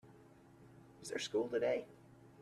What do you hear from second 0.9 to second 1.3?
Is there